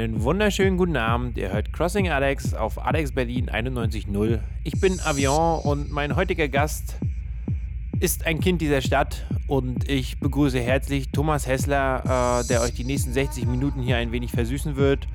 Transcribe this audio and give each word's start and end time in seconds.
Einen 0.00 0.22
wunderschönen 0.22 0.78
guten 0.78 0.96
Abend. 0.96 1.36
Ihr 1.36 1.52
hört 1.52 1.74
Crossing 1.74 2.08
Alex 2.08 2.54
auf 2.54 2.82
Alex 2.82 3.12
Berlin 3.12 3.50
91.0. 3.50 4.38
Ich 4.64 4.80
bin 4.80 4.98
Avion 5.00 5.60
und 5.60 5.92
mein 5.92 6.16
heutiger 6.16 6.48
Gast 6.48 6.96
ist 7.98 8.24
ein 8.24 8.40
Kind 8.40 8.62
dieser 8.62 8.80
Stadt 8.80 9.26
und 9.46 9.86
ich 9.90 10.18
begrüße 10.18 10.58
herzlich 10.58 11.10
Thomas 11.10 11.46
Hessler, 11.46 12.40
äh, 12.40 12.48
der 12.48 12.62
euch 12.62 12.72
die 12.72 12.84
nächsten 12.84 13.12
60 13.12 13.44
Minuten 13.44 13.82
hier 13.82 13.98
ein 13.98 14.10
wenig 14.10 14.30
versüßen 14.30 14.76
wird. 14.76 15.06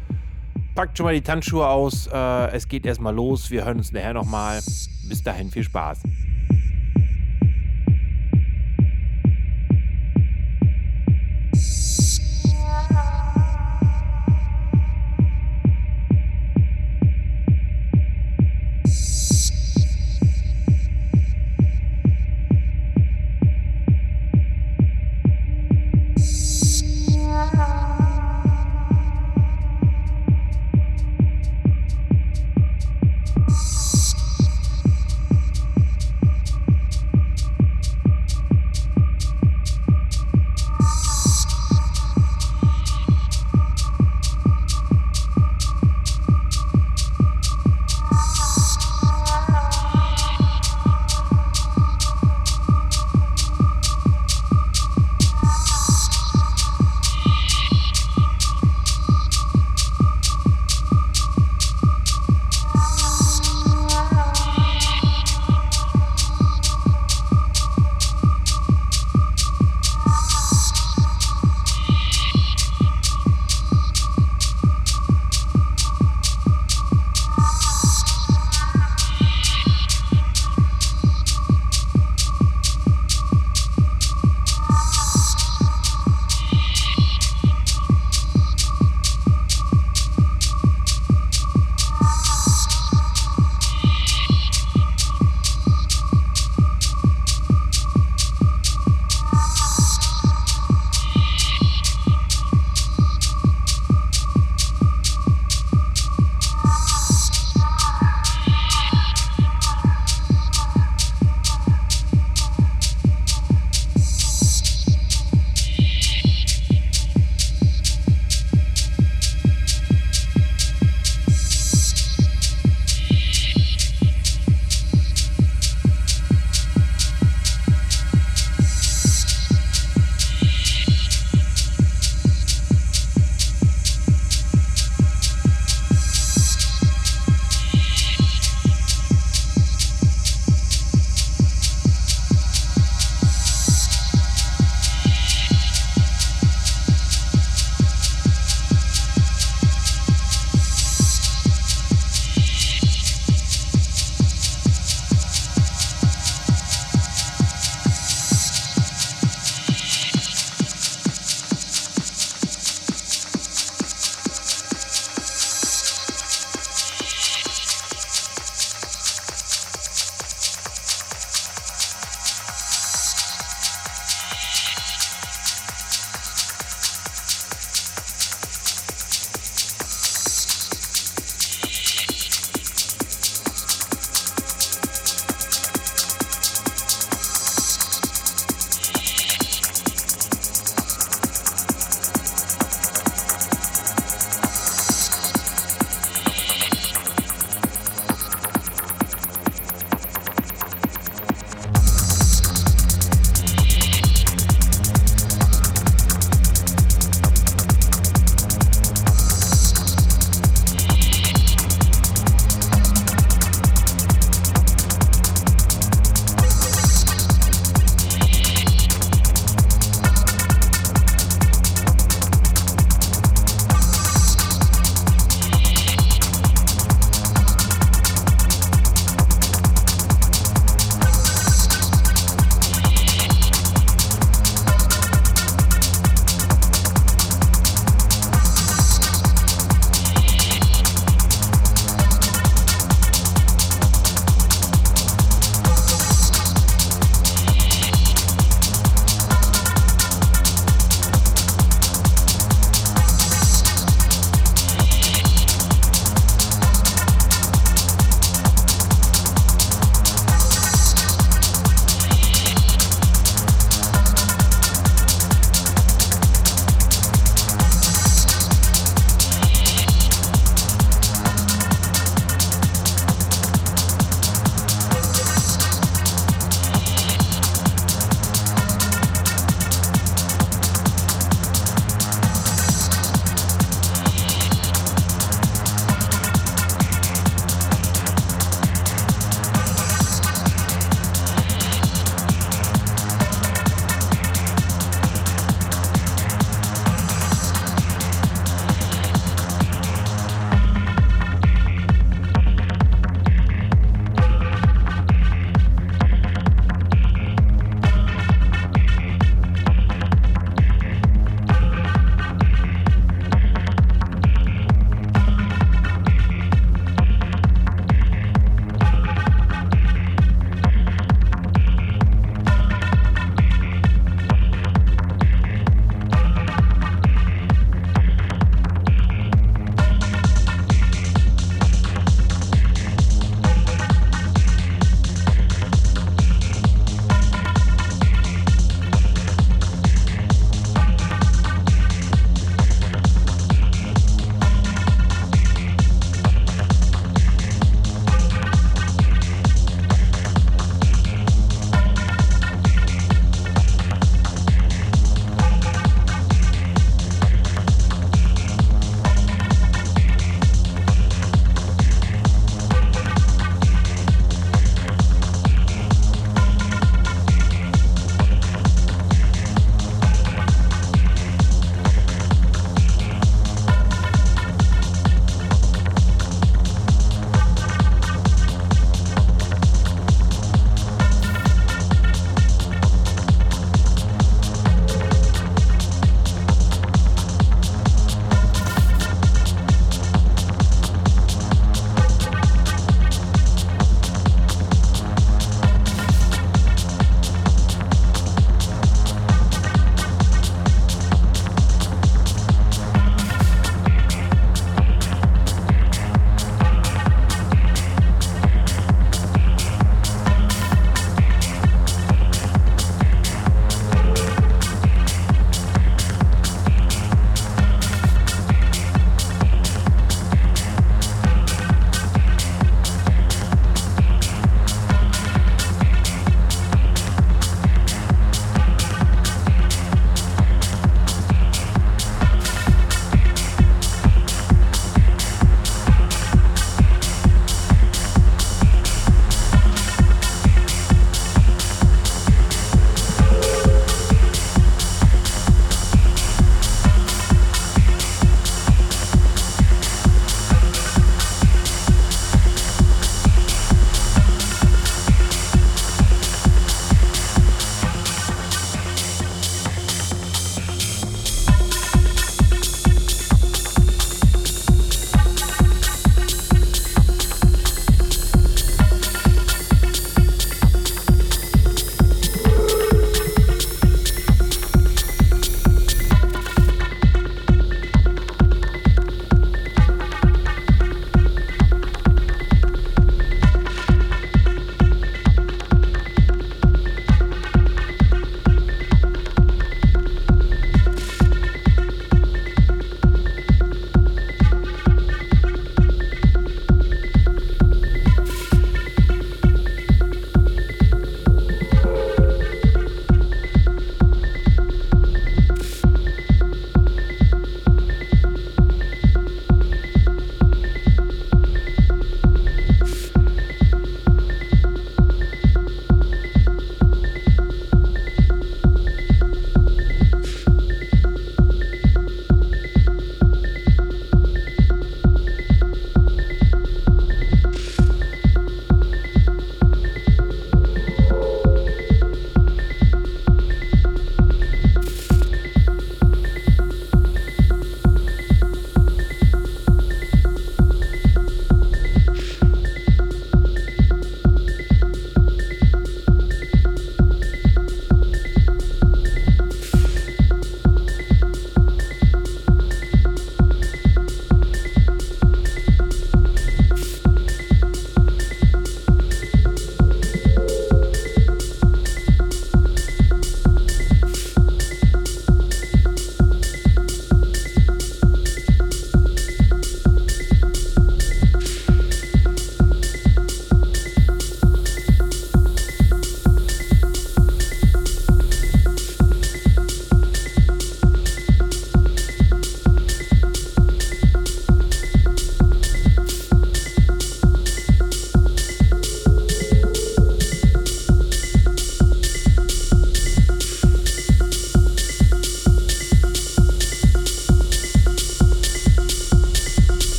Packt 0.76 1.00
schon 1.00 1.06
mal 1.06 1.16
die 1.16 1.22
Tanzschuhe 1.22 1.68
aus. 1.68 2.06
Äh, 2.06 2.52
es 2.52 2.68
geht 2.68 2.86
erstmal 2.86 3.16
los. 3.16 3.50
Wir 3.50 3.66
hören 3.66 3.80
uns 3.80 3.92
nachher 3.92 4.14
nochmal. 4.14 4.62
Bis 5.10 5.24
dahin 5.24 5.50
viel 5.50 5.64
Spaß. 5.64 6.04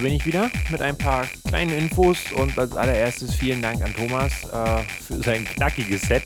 Bin 0.00 0.12
ich 0.12 0.26
wieder 0.26 0.50
mit 0.70 0.80
ein 0.82 0.96
paar 0.96 1.26
kleinen 1.46 1.76
Infos 1.76 2.18
und 2.32 2.58
als 2.58 2.76
allererstes 2.76 3.34
vielen 3.34 3.62
Dank 3.62 3.82
an 3.82 3.94
Thomas 3.94 4.32
äh, 4.44 4.82
für 5.06 5.22
sein 5.22 5.44
knackiges 5.44 6.02
Set. 6.02 6.24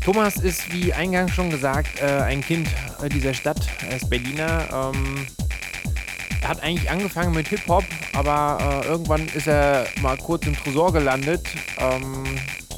Thomas 0.00 0.36
ist, 0.36 0.72
wie 0.72 0.92
eingangs 0.92 1.32
schon 1.32 1.50
gesagt, 1.50 2.00
äh, 2.00 2.22
ein 2.22 2.42
Kind 2.42 2.68
dieser 3.12 3.34
Stadt. 3.34 3.60
Er 3.88 3.96
ist 3.96 4.10
Berliner. 4.10 4.92
Ähm, 4.94 5.26
er 6.42 6.48
hat 6.48 6.62
eigentlich 6.62 6.90
angefangen 6.90 7.34
mit 7.34 7.48
Hip-Hop 7.48 7.84
aber 8.14 8.82
äh, 8.84 8.88
irgendwann 8.88 9.26
ist 9.28 9.48
er 9.48 9.86
mal 10.00 10.16
kurz 10.16 10.46
im 10.46 10.56
Tresor 10.56 10.92
gelandet. 10.92 11.46
Ähm, 11.78 12.24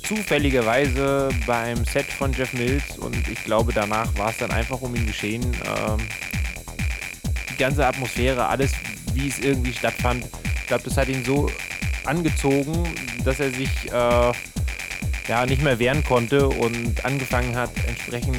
zufälligerweise 0.02 1.28
beim 1.46 1.84
Set 1.84 2.06
von 2.06 2.32
Jeff 2.32 2.52
Mills 2.52 2.96
und 2.98 3.28
ich 3.28 3.44
glaube, 3.44 3.72
danach 3.72 4.16
war 4.16 4.30
es 4.30 4.38
dann 4.38 4.50
einfach 4.50 4.80
um 4.80 4.94
ihn 4.94 5.06
geschehen. 5.06 5.44
Ähm, 5.44 5.98
die 7.50 7.56
ganze 7.56 7.86
Atmosphäre, 7.86 8.46
alles, 8.46 8.72
wie 9.26 9.30
es 9.30 9.38
irgendwie 9.40 9.72
stattfand, 9.72 10.24
ich 10.60 10.66
glaube, 10.68 10.84
das 10.84 10.96
hat 10.96 11.08
ihn 11.08 11.24
so 11.24 11.50
angezogen, 12.04 12.84
dass 13.24 13.40
er 13.40 13.50
sich 13.50 13.92
äh, 13.92 14.32
ja, 15.28 15.46
nicht 15.46 15.62
mehr 15.62 15.80
wehren 15.80 16.04
konnte 16.04 16.48
und 16.48 17.04
angefangen 17.04 17.56
hat, 17.56 17.70
entsprechend 17.88 18.36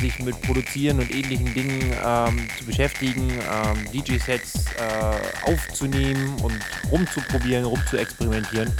sich 0.00 0.18
mit 0.18 0.40
Produzieren 0.42 0.98
und 0.98 1.14
ähnlichen 1.14 1.54
Dingen 1.54 1.92
ähm, 2.04 2.48
zu 2.58 2.64
beschäftigen, 2.64 3.30
ähm, 3.30 3.92
DJ-Sets 3.92 4.66
äh, 4.66 5.48
aufzunehmen 5.48 6.34
und 6.42 6.58
rumzuprobieren, 6.90 7.64
rumzuexperimentieren. 7.64 8.72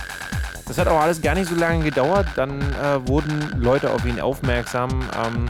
Das 0.67 0.79
hat 0.79 0.89
auch 0.89 1.01
alles 1.01 1.21
gar 1.21 1.37
nicht 1.37 1.49
so 1.49 1.55
lange 1.55 1.85
gedauert. 1.85 2.27
Dann 2.35 2.61
äh, 2.61 3.07
wurden 3.07 3.61
Leute 3.61 3.93
auf 3.93 4.05
ihn 4.05 4.21
aufmerksam. 4.21 4.91
Ähm, 5.17 5.49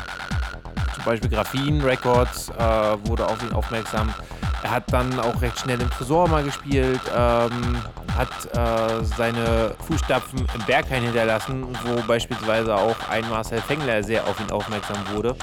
zum 0.95 1.05
Beispiel 1.05 1.31
Graphene 1.31 1.83
Records 1.85 2.51
äh, 2.51 2.63
wurde 3.07 3.27
auf 3.27 3.43
ihn 3.43 3.53
aufmerksam. 3.53 4.13
Er 4.63 4.71
hat 4.71 4.93
dann 4.93 5.19
auch 5.19 5.41
recht 5.41 5.59
schnell 5.59 5.81
im 5.81 5.91
Tresor 5.91 6.29
mal 6.29 6.43
gespielt, 6.43 7.01
ähm, 7.17 7.79
hat 8.17 8.55
äh, 8.55 9.05
seine 9.05 9.75
Fußstapfen 9.87 10.41
im 10.41 10.65
Berghain 10.67 11.03
hinterlassen, 11.03 11.67
wo 11.85 12.03
beispielsweise 12.07 12.75
auch 12.75 12.97
ein 13.09 13.29
Marcel 13.31 13.61
Fengler 13.63 14.03
sehr 14.03 14.27
auf 14.27 14.39
ihn 14.41 14.51
aufmerksam 14.51 14.99
wurde 15.15 15.35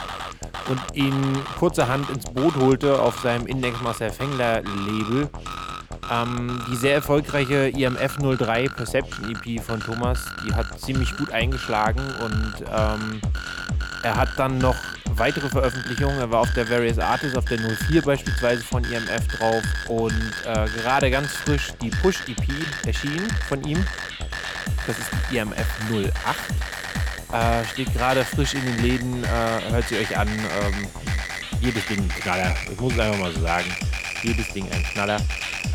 und 0.69 0.79
ihn 0.93 1.37
kurzerhand 1.57 2.09
ins 2.09 2.25
Boot 2.25 2.55
holte 2.55 2.99
auf 2.99 3.19
seinem 3.19 3.47
Index 3.47 3.81
Marcel 3.81 4.11
Fengler 4.11 4.61
Label. 4.61 5.29
Ähm, 6.11 6.61
die 6.71 6.75
sehr 6.75 6.95
erfolgreiche 6.95 7.69
IMF 7.69 8.17
03 8.17 8.69
Perception 8.69 9.35
EP 9.35 9.61
von 9.61 9.79
Thomas, 9.79 10.25
die 10.45 10.53
hat 10.53 10.79
ziemlich 10.79 11.15
gut 11.17 11.31
eingeschlagen 11.31 12.01
und 12.23 12.53
ähm, 12.61 13.21
er 14.03 14.15
hat 14.15 14.29
dann 14.37 14.57
noch 14.57 14.75
weitere 15.17 15.49
Veröffentlichungen. 15.49 16.19
Er 16.19 16.31
war 16.31 16.41
auf 16.41 16.53
der 16.53 16.69
Various 16.69 16.99
Artists, 16.99 17.37
auf 17.37 17.45
der 17.45 17.59
04 17.59 18.01
beispielsweise 18.01 18.63
von 18.63 18.83
IMF 18.83 19.27
drauf 19.37 19.63
und 19.87 20.33
äh, 20.45 20.65
gerade 20.81 21.09
ganz 21.11 21.31
frisch 21.31 21.73
die 21.81 21.89
Push 21.89 22.21
EP 22.27 22.47
erschienen 22.85 23.27
von 23.47 23.63
ihm. 23.63 23.83
Das 24.85 24.97
ist 24.97 25.09
die 25.29 25.37
IMF 25.37 25.67
08. 25.91 26.11
Äh, 27.33 27.65
steht 27.65 27.93
gerade 27.93 28.23
frisch 28.23 28.53
in 28.53 28.65
den 28.65 28.81
Läden, 28.81 29.23
äh, 29.23 29.71
hört 29.71 29.87
sie 29.89 29.97
euch 29.97 30.17
an. 30.17 30.29
Ähm, 30.29 30.87
jedes 31.61 31.85
Ding 31.87 32.07
Knaller. 32.07 32.55
Ich 32.71 32.79
muss 32.79 32.93
es 32.93 32.99
einfach 32.99 33.19
mal 33.19 33.33
so 33.33 33.41
sagen. 33.41 33.65
Jedes 34.23 34.47
Ding 34.49 34.65
ein 34.71 34.83
Knaller. 34.83 35.17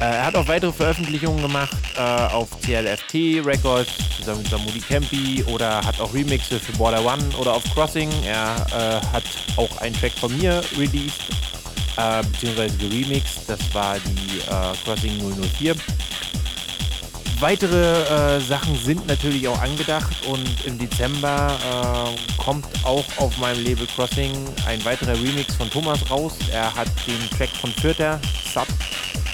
Äh, 0.01 0.05
er 0.05 0.27
hat 0.27 0.35
auch 0.35 0.49
weitere 0.49 0.73
Veröffentlichungen 0.73 1.43
gemacht 1.43 1.77
äh, 1.97 2.01
auf 2.01 2.49
CLFT 2.61 3.45
Records 3.45 3.91
zusammen 4.17 4.43
mit 4.43 4.51
Samudi 4.51 4.81
Campi 4.81 5.45
oder 5.45 5.85
hat 5.85 6.01
auch 6.01 6.13
Remixe 6.13 6.59
für 6.59 6.73
Border 6.73 7.05
One 7.05 7.23
oder 7.39 7.55
auf 7.55 7.63
Crossing. 7.75 8.11
Er 8.25 8.67
äh, 8.71 9.07
hat 9.15 9.25
auch 9.57 9.77
einen 9.79 9.95
Track 9.95 10.13
von 10.13 10.37
mir 10.39 10.63
released, 10.77 11.23
äh, 11.97 12.23
beziehungsweise 12.23 12.77
geremixed. 12.79 13.49
Das 13.49 13.75
war 13.75 13.97
die 13.99 14.39
äh, 14.39 14.77
Crossing 14.85 15.19
004. 15.59 15.75
Weitere 17.43 18.37
äh, 18.37 18.41
Sachen 18.41 18.77
sind 18.77 19.05
natürlich 19.09 19.49
auch 19.49 19.61
angedacht 19.61 20.15
und 20.29 20.65
im 20.65 20.79
Dezember 20.79 21.59
äh, 21.59 22.41
kommt 22.41 22.65
auch 22.85 23.05
auf 23.17 23.37
meinem 23.39 23.65
Label 23.65 23.85
Crossing 23.97 24.33
ein 24.65 24.85
weiterer 24.85 25.15
Remix 25.15 25.57
von 25.57 25.69
Thomas 25.69 26.09
raus. 26.09 26.35
Er 26.53 26.73
hat 26.73 26.87
den 27.05 27.19
Track 27.37 27.49
von 27.61 27.73
Fürther, 27.73 28.21
Sub, 28.55 28.69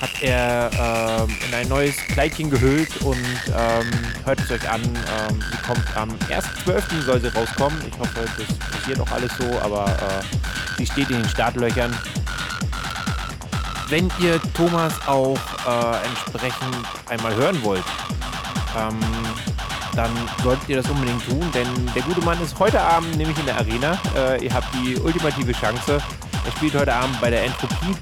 hat 0.01 0.23
er 0.23 0.71
äh, 0.73 1.47
in 1.49 1.55
ein 1.55 1.69
neues 1.69 1.99
Kleidchen 1.99 2.49
gehüllt 2.49 2.97
und 3.03 3.19
ähm, 3.49 3.91
hört 4.25 4.41
es 4.41 4.51
euch 4.53 4.71
an. 4.71 4.81
Ähm, 4.81 5.45
die 5.53 5.67
kommt 5.67 5.85
am 5.95 6.09
1.12. 6.31 7.03
soll 7.05 7.21
sie 7.21 7.29
rauskommen. 7.29 7.79
Ich 7.87 7.99
hoffe, 7.99 8.25
das 8.39 8.71
passiert 8.71 9.01
auch 9.01 9.11
alles 9.11 9.33
so, 9.39 9.61
aber 9.61 9.85
äh, 9.85 10.79
sie 10.79 10.87
steht 10.87 11.11
in 11.11 11.21
den 11.21 11.29
Startlöchern. 11.29 11.95
Wenn 13.89 14.11
ihr 14.21 14.39
Thomas 14.53 14.93
auch 15.07 15.39
äh, 15.67 16.07
entsprechend 16.07 16.77
einmal 17.09 17.35
hören 17.35 17.63
wollt, 17.65 17.85
ähm, 18.77 18.99
dann 19.97 20.11
solltet 20.43 20.69
ihr 20.69 20.77
das 20.77 20.91
unbedingt 20.91 21.25
tun, 21.27 21.41
denn 21.55 21.67
der 21.95 22.03
gute 22.03 22.21
Mann 22.21 22.41
ist 22.43 22.59
heute 22.59 22.79
Abend 22.81 23.17
nämlich 23.17 23.39
in 23.39 23.47
der 23.47 23.57
Arena. 23.57 23.99
Äh, 24.15 24.45
ihr 24.45 24.53
habt 24.53 24.67
die 24.75 24.97
ultimative 24.97 25.53
Chance. 25.53 26.03
Er 26.45 26.53
spielt 26.53 26.75
heute 26.75 26.93
Abend 26.93 27.19
bei 27.21 27.31
der 27.31 27.45
Entropie. 27.45 27.97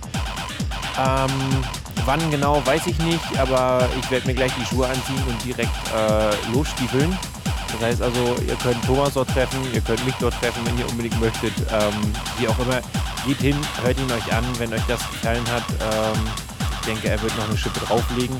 Ähm, 0.98 1.30
wann 2.04 2.30
genau, 2.32 2.66
weiß 2.66 2.88
ich 2.88 2.98
nicht, 2.98 3.38
aber 3.38 3.88
ich 4.00 4.10
werde 4.10 4.26
mir 4.26 4.34
gleich 4.34 4.52
die 4.60 4.64
Schuhe 4.64 4.88
anziehen 4.88 5.22
und 5.28 5.44
direkt 5.44 5.70
äh, 5.94 6.52
losstiefeln. 6.52 7.16
Das 7.72 7.80
heißt 7.80 8.02
also, 8.02 8.36
ihr 8.46 8.56
könnt 8.56 8.82
Thomas 8.84 9.14
dort 9.14 9.28
treffen, 9.30 9.58
ihr 9.72 9.80
könnt 9.80 10.04
mich 10.04 10.14
dort 10.20 10.34
treffen, 10.40 10.64
wenn 10.64 10.78
ihr 10.78 10.88
unbedingt 10.88 11.20
möchtet. 11.20 11.52
Ähm, 11.70 11.94
wie 12.38 12.48
auch 12.48 12.58
immer, 12.58 12.80
geht 13.26 13.38
hin, 13.38 13.56
hört 13.82 13.98
ihn 13.98 14.10
euch 14.10 14.32
an, 14.32 14.44
wenn 14.58 14.72
euch 14.72 14.84
das 14.88 15.00
gefallen 15.10 15.44
hat. 15.50 15.64
Ähm, 15.80 16.20
ich 16.80 16.86
denke, 16.86 17.08
er 17.08 17.20
wird 17.20 17.36
noch 17.36 17.48
eine 17.48 17.58
Schippe 17.58 17.80
drauflegen. 17.80 18.36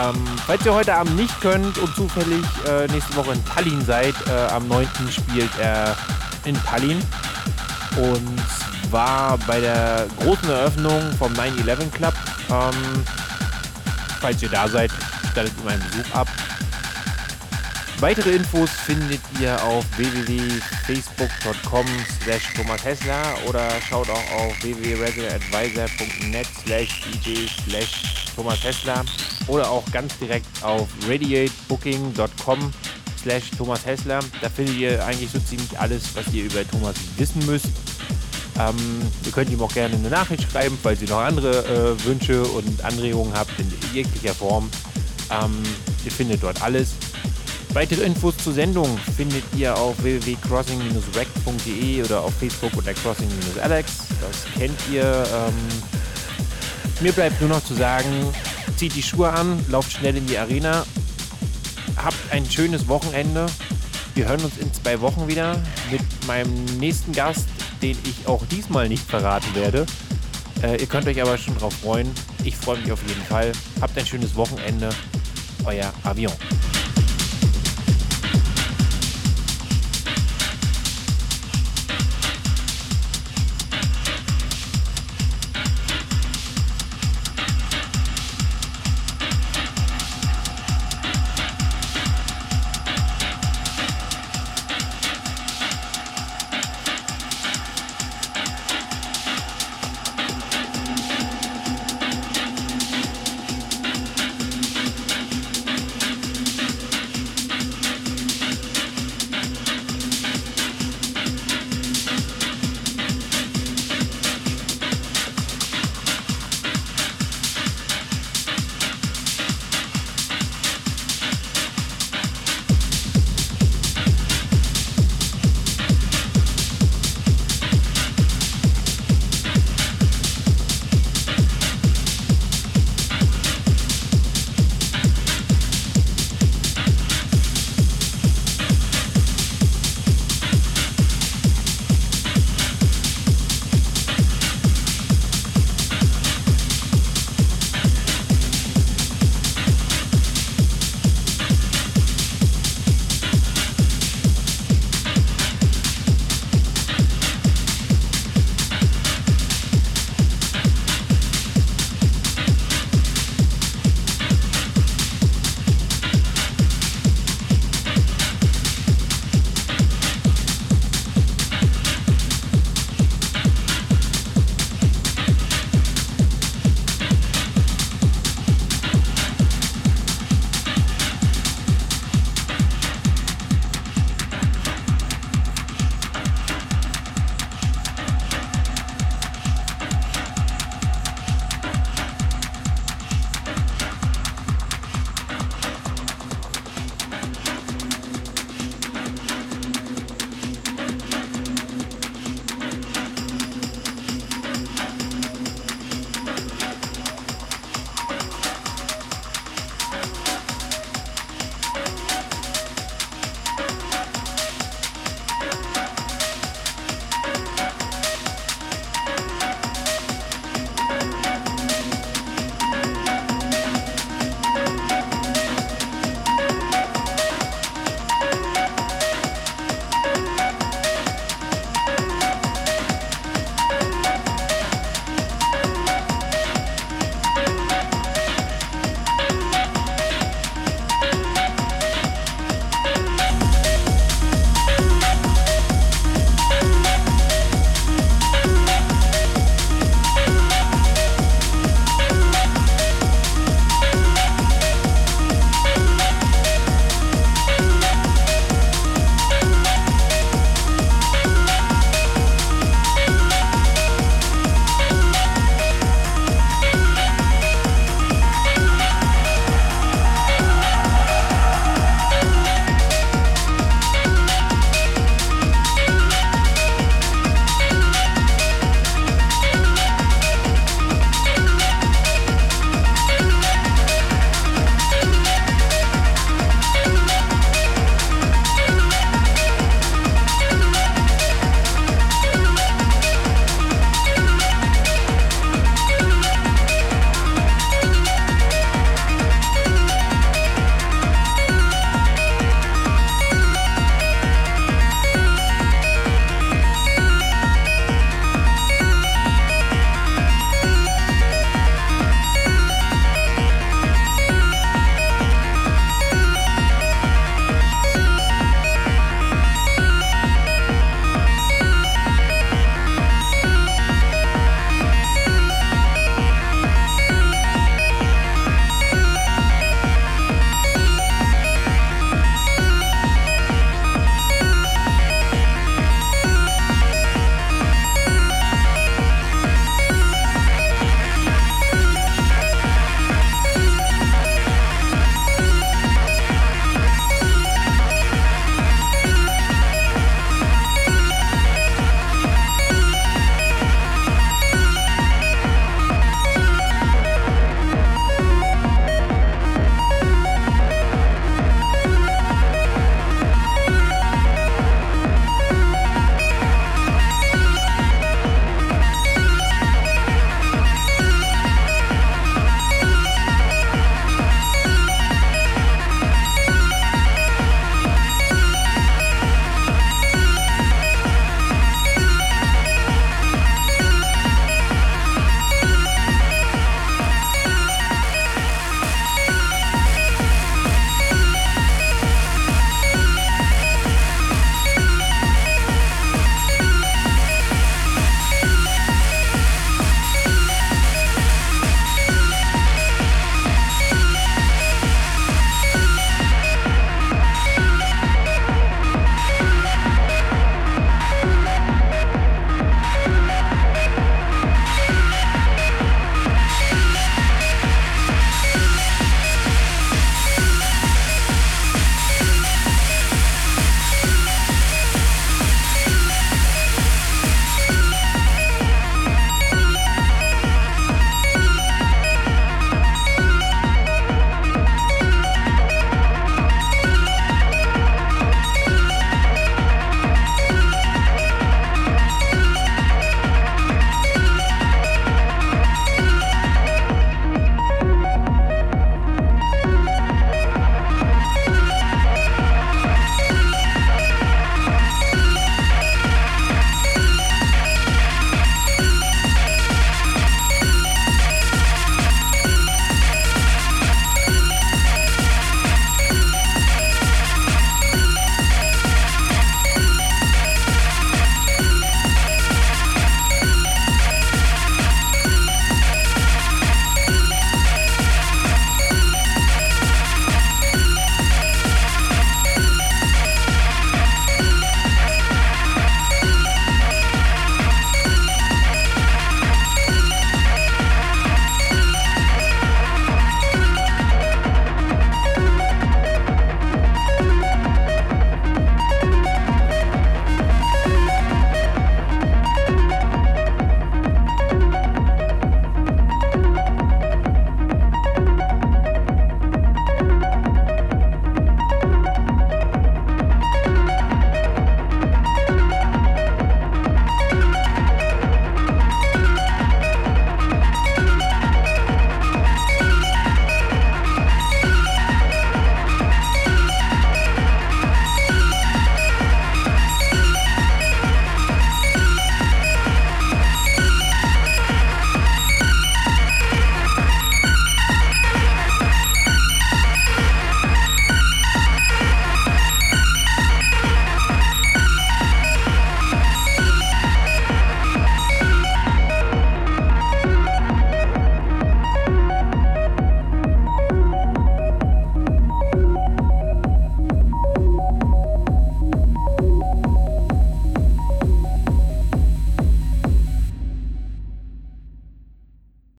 Ähm, 0.00 0.24
falls 0.46 0.64
ihr 0.64 0.74
heute 0.74 0.94
Abend 0.94 1.16
nicht 1.16 1.40
könnt 1.40 1.78
und 1.78 1.94
zufällig 1.94 2.44
äh, 2.68 2.86
nächste 2.88 3.16
Woche 3.16 3.32
in 3.32 3.44
Tallinn 3.44 3.84
seid, 3.84 4.14
äh, 4.28 4.52
am 4.52 4.68
9. 4.68 4.86
spielt 5.10 5.50
er 5.58 5.96
in 6.44 6.54
Tallinn. 6.64 7.02
Und 7.96 8.40
zwar 8.88 9.38
bei 9.46 9.60
der 9.60 10.06
großen 10.20 10.48
Eröffnung 10.50 11.00
vom 11.18 11.32
9-11 11.32 11.90
Club. 11.90 12.14
Ähm, 12.50 13.04
falls 14.20 14.42
ihr 14.42 14.50
da 14.50 14.68
seid, 14.68 14.90
stattet 15.32 15.52
ihm 15.62 15.68
einen 15.68 15.82
Besuch 15.90 16.14
ab. 16.14 16.28
Weitere 17.98 18.36
Infos 18.36 18.68
findet 18.70 19.20
ihr 19.40 19.62
auf 19.64 19.84
www.facebook.com 19.96 21.86
slash 22.22 22.42
Thomas 22.54 22.84
Hessler 22.84 23.22
oder 23.48 23.70
schaut 23.88 24.10
auch 24.10 24.30
auf 24.32 24.62
www.residentadvisor.net 24.62 26.46
slash 26.62 27.00
dj 27.24 27.48
slash 27.64 28.02
Thomas 28.36 28.62
Hessler 28.62 29.02
oder 29.46 29.70
auch 29.70 29.82
ganz 29.92 30.18
direkt 30.18 30.46
auf 30.62 30.88
radiatebooking.com 31.08 32.70
slash 33.22 33.50
Thomas 33.56 33.86
Hessler. 33.86 34.20
Da 34.42 34.50
findet 34.50 34.76
ihr 34.76 35.02
eigentlich 35.04 35.30
so 35.30 35.38
ziemlich 35.38 35.78
alles, 35.80 36.14
was 36.14 36.30
ihr 36.34 36.44
über 36.44 36.68
Thomas 36.68 36.96
wissen 37.16 37.46
müsst. 37.46 37.70
Ähm, 38.58 38.76
ihr 39.24 39.32
könnt 39.32 39.50
ihm 39.50 39.62
auch 39.62 39.72
gerne 39.72 39.94
eine 39.94 40.10
Nachricht 40.10 40.50
schreiben, 40.50 40.78
falls 40.82 41.00
ihr 41.00 41.08
noch 41.08 41.20
andere 41.20 41.64
äh, 41.64 42.04
Wünsche 42.04 42.42
und 42.42 42.84
Anregungen 42.84 43.32
habt 43.32 43.58
in 43.58 43.72
jeglicher 43.94 44.34
Form. 44.34 44.70
Ähm, 45.30 45.62
ihr 46.04 46.12
findet 46.12 46.42
dort 46.42 46.60
alles. 46.60 46.90
Weitere 47.76 48.06
Infos 48.06 48.34
zur 48.38 48.54
Sendung 48.54 48.98
findet 49.18 49.44
ihr 49.54 49.76
auf 49.76 50.02
www.crossing-rec.de 50.02 52.02
oder 52.02 52.22
auf 52.22 52.32
Facebook 52.32 52.74
unter 52.74 52.94
crossing-alex. 52.94 53.92
Das 54.18 54.46
kennt 54.58 54.80
ihr. 54.90 55.04
Ähm, 55.04 55.54
mir 57.02 57.12
bleibt 57.12 57.38
nur 57.38 57.50
noch 57.50 57.62
zu 57.62 57.74
sagen, 57.74 58.08
zieht 58.78 58.96
die 58.96 59.02
Schuhe 59.02 59.30
an, 59.30 59.62
lauft 59.68 59.92
schnell 59.92 60.16
in 60.16 60.26
die 60.26 60.38
Arena, 60.38 60.86
habt 62.02 62.16
ein 62.30 62.50
schönes 62.50 62.88
Wochenende. 62.88 63.44
Wir 64.14 64.26
hören 64.26 64.40
uns 64.40 64.56
in 64.56 64.72
zwei 64.72 64.98
Wochen 65.02 65.28
wieder 65.28 65.62
mit 65.90 66.00
meinem 66.26 66.64
nächsten 66.80 67.12
Gast, 67.12 67.46
den 67.82 67.98
ich 68.04 68.26
auch 68.26 68.46
diesmal 68.46 68.88
nicht 68.88 69.06
verraten 69.06 69.54
werde. 69.54 69.84
Äh, 70.62 70.80
ihr 70.80 70.86
könnt 70.86 71.06
euch 71.06 71.20
aber 71.20 71.36
schon 71.36 71.58
drauf 71.58 71.74
freuen. 71.74 72.10
Ich 72.42 72.56
freue 72.56 72.78
mich 72.78 72.90
auf 72.90 73.02
jeden 73.06 73.22
Fall. 73.24 73.52
Habt 73.82 73.98
ein 73.98 74.06
schönes 74.06 74.34
Wochenende. 74.34 74.88
Euer 75.66 75.92
Avion. 76.04 76.32